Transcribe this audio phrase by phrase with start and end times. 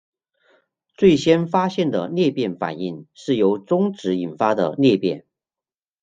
[0.95, 5.27] 最先发现的裂变反应是由中子引发的裂变。